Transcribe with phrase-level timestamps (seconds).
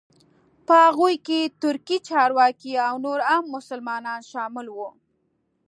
[0.65, 4.89] په هغوی کې ترکي چارواکي او نور عام مسلمانان شامل وو.